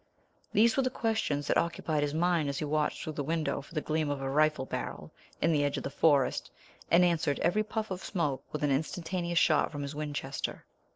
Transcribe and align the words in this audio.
These 0.51 0.75
were 0.77 0.81
the 0.81 0.89
questions 0.89 1.45
that 1.45 1.59
occupied 1.59 2.01
his 2.01 2.15
mind 2.15 2.49
as 2.49 2.57
he 2.57 2.65
watched 2.65 3.03
through 3.03 3.13
the 3.13 3.23
window 3.23 3.61
for 3.61 3.75
the 3.75 3.81
gleam 3.81 4.09
of 4.09 4.19
a 4.19 4.31
rifle 4.31 4.65
barrel 4.65 5.11
in 5.39 5.51
the 5.51 5.63
edge 5.63 5.77
of 5.77 5.83
the 5.83 5.91
forest 5.91 6.49
and 6.89 7.05
answered 7.05 7.37
every 7.41 7.61
puff 7.63 7.91
of 7.91 8.03
smoke 8.03 8.43
with 8.51 8.63
an 8.63 8.71
instantaneous 8.71 9.37
shot 9.37 9.71
from 9.71 9.83
his 9.83 9.93
Winchester. 9.93 10.65